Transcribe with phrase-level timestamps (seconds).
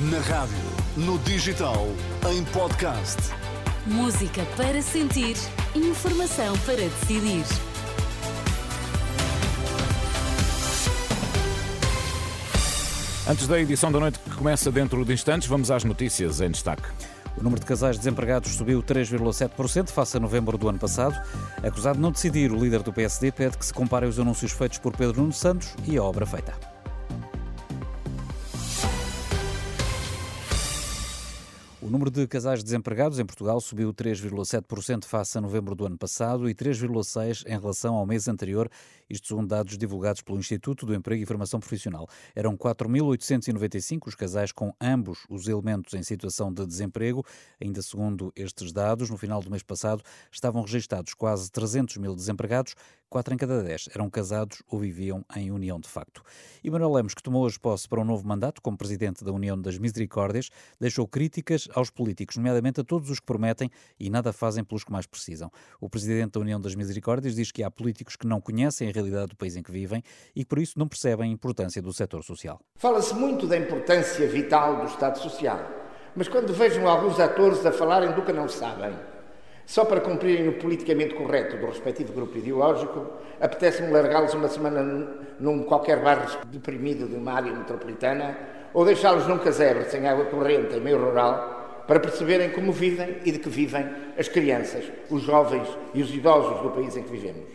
[0.00, 0.54] Na rádio,
[0.96, 1.88] no digital,
[2.30, 3.16] em podcast.
[3.84, 5.34] Música para sentir,
[5.74, 7.44] informação para decidir.
[13.28, 16.84] Antes da edição da noite que começa dentro de instantes, vamos às notícias em destaque.
[17.36, 21.20] O número de casais desempregados subiu 3,7% face a novembro do ano passado.
[21.60, 24.78] Acusado de não decidir, o líder do PSD pede que se comparem os anúncios feitos
[24.78, 26.67] por Pedro Nuno Santos e a obra feita.
[31.88, 36.46] O número de casais desempregados em Portugal subiu 3,7% face a novembro do ano passado
[36.50, 38.70] e 3,6% em relação ao mês anterior,
[39.08, 42.06] isto segundo dados divulgados pelo Instituto do Emprego e Formação Profissional.
[42.36, 47.24] Eram 4.895 os casais com ambos os elementos em situação de desemprego.
[47.58, 52.74] Ainda segundo estes dados, no final do mês passado estavam registados quase 300 mil desempregados,
[53.08, 56.22] 4 em cada 10 eram casados ou viviam em união de facto.
[56.62, 59.58] E Manuel Lemos, que tomou hoje posse para um novo mandato como presidente da União
[59.58, 64.62] das Misericórdias, deixou críticas aos políticos, nomeadamente a todos os que prometem e nada fazem
[64.64, 65.50] pelos que mais precisam.
[65.80, 69.28] O presidente da União das Misericórdias diz que há políticos que não conhecem a realidade
[69.28, 70.02] do país em que vivem
[70.34, 72.60] e que por isso não percebem a importância do setor social.
[72.76, 75.60] Fala-se muito da importância vital do Estado Social,
[76.14, 78.92] mas quando vejam alguns atores a falarem do que não sabem,
[79.68, 83.06] só para cumprirem o politicamente correto do respectivo grupo ideológico,
[83.38, 84.82] apetece-me largá-los uma semana
[85.38, 88.36] num qualquer bairro deprimido de uma área metropolitana
[88.72, 91.57] ou deixá-los num casebre sem água corrente em meio rural
[91.88, 93.86] para perceberem como vivem e de que vivem
[94.18, 97.48] as crianças, os jovens e os idosos do país em que vivemos.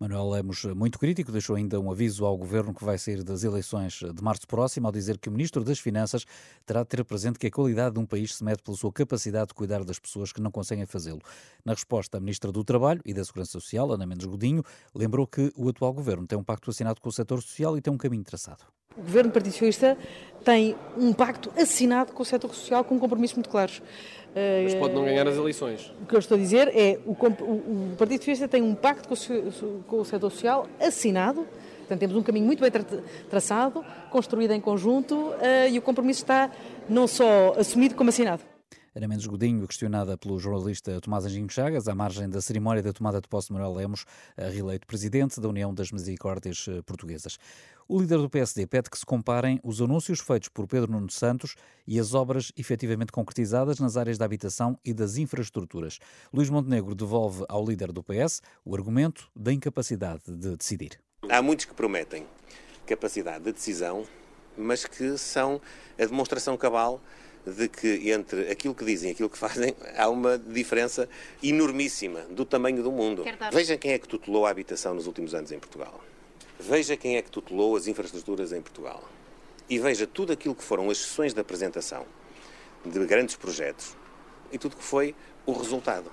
[0.00, 4.00] Manuel Lemos, muito crítico, deixou ainda um aviso ao governo que vai sair das eleições
[4.00, 6.24] de março próximo, ao dizer que o Ministro das Finanças
[6.66, 9.48] terá de ter presente que a qualidade de um país se mede pela sua capacidade
[9.48, 11.20] de cuidar das pessoas que não conseguem fazê-lo.
[11.64, 15.52] Na resposta, a Ministra do Trabalho e da Segurança Social, Ana Mendes Godinho, lembrou que
[15.54, 18.24] o atual governo tem um pacto assinado com o setor social e tem um caminho
[18.24, 18.64] traçado.
[18.96, 19.96] O governo Partido Socialista
[20.44, 23.82] tem um pacto assinado com o setor social com compromissos muito claros.
[24.62, 25.92] Mas pode não ganhar as eleições.
[26.02, 29.14] O que eu estou a dizer é o, o Partido Socialista tem um pacto com
[29.14, 31.46] o, com o setor social assinado,
[31.78, 32.84] portanto temos um caminho muito bem tra
[33.30, 36.50] traçado, construído em conjunto uh, e o compromisso está
[36.88, 38.53] não só assumido como assinado.
[38.96, 43.20] Ana Mendes Godinho, questionada pelo jornalista Tomás Anjinho Chagas, à margem da cerimónia da tomada
[43.20, 44.06] de posse de Manuel Lemos,
[44.36, 47.36] reeleito presidente da União das Misericórdias Portuguesas.
[47.88, 51.56] O líder do PSD pede que se comparem os anúncios feitos por Pedro Nuno Santos
[51.84, 55.98] e as obras efetivamente concretizadas nas áreas da habitação e das infraestruturas.
[56.32, 61.00] Luís Montenegro devolve ao líder do PS o argumento da incapacidade de decidir.
[61.28, 62.28] Há muitos que prometem
[62.86, 64.06] capacidade de decisão,
[64.56, 65.60] mas que são
[65.98, 67.00] a demonstração cabal
[67.46, 71.08] de que entre aquilo que dizem e aquilo que fazem há uma diferença
[71.42, 73.24] enormíssima do tamanho do mundo.
[73.52, 76.00] Vejam quem é que tutelou a habitação nos últimos anos em Portugal.
[76.58, 79.02] Veja quem é que tutelou as infraestruturas em Portugal.
[79.68, 82.06] E veja tudo aquilo que foram as sessões de apresentação
[82.84, 83.96] de grandes projetos
[84.52, 85.14] e tudo que foi
[85.46, 86.10] o resultado.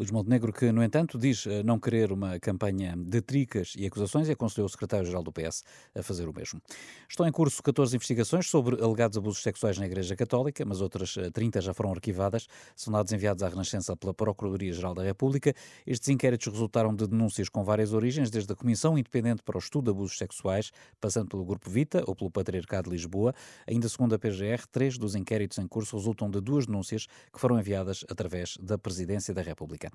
[0.00, 4.30] Luís Montenegro, que, no entanto, diz eh, não querer uma campanha de tricas e acusações
[4.30, 5.62] e aconselhou o secretário-geral do PS
[5.94, 6.58] a fazer o mesmo.
[7.06, 11.58] Estão em curso 14 investigações sobre alegados abusos sexuais na Igreja Católica, mas outras 30
[11.58, 12.46] eh, já foram arquivadas.
[12.74, 15.52] São dados enviados à Renascença pela Procuradoria-Geral da República.
[15.86, 19.84] Estes inquéritos resultaram de denúncias com várias origens, desde a Comissão Independente para o Estudo
[19.84, 23.34] de Abusos Sexuais, passando pelo Grupo Vita ou pelo Patriarcado de Lisboa.
[23.66, 27.60] Ainda segundo a PGR, três dos inquéritos em curso resultam de duas denúncias que foram
[27.60, 29.89] enviadas através da Presidência da República.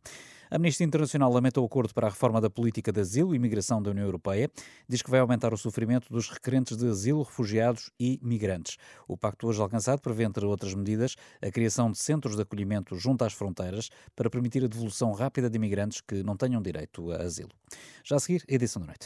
[0.49, 3.81] A Amnistia Internacional lamenta o acordo para a reforma da política de asilo e imigração
[3.81, 4.49] da União Europeia.
[4.87, 8.77] Diz que vai aumentar o sofrimento dos requerentes de asilo, refugiados e migrantes.
[9.07, 13.25] O pacto hoje alcançado prevê, entre outras medidas, a criação de centros de acolhimento junto
[13.25, 17.51] às fronteiras para permitir a devolução rápida de imigrantes que não tenham direito a asilo.
[18.03, 19.03] Já a seguir, edição da noite.